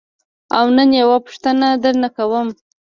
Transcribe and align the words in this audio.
او 0.57 0.65
نن 0.77 0.89
یوه 1.01 1.17
پوښتنه 1.25 1.67
درنه 1.83 2.09
کوم. 2.15 2.47